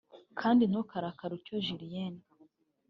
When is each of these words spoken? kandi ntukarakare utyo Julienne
kandi 0.39 0.63
ntukarakare 0.65 1.31
utyo 1.37 1.55
Julienne 1.65 2.21